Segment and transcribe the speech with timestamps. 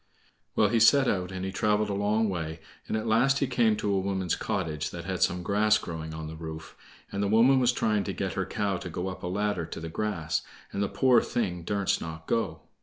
[0.55, 3.75] Well, he set out, and he traveled a long way, and at last he came
[3.77, 6.75] to a woman's cottage that had some grass growing on the roof.
[7.11, 9.79] And the woman was trying to get her cow to go up a ladder to
[9.79, 10.41] the grass,
[10.71, 12.61] and the poor thing durst not go.